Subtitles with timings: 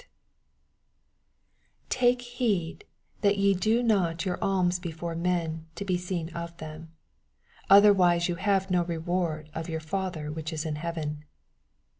[1.89, 2.85] 1 Take heed
[3.21, 6.91] that ye do not your ahns before men to be seen of them;
[7.69, 11.23] otherwise ye have no reward of your Father which is in heaven.